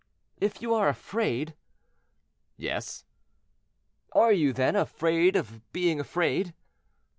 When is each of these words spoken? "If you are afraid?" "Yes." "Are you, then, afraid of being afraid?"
"If 0.39 0.63
you 0.63 0.73
are 0.73 0.89
afraid?" 0.89 1.55
"Yes." 2.57 3.05
"Are 4.13 4.33
you, 4.33 4.51
then, 4.51 4.75
afraid 4.75 5.35
of 5.35 5.61
being 5.71 5.99
afraid?" 5.99 6.55